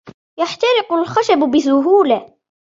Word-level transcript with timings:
يحترق 0.37 0.93
الخشب 1.01 1.43
بسهولة. 1.55 2.33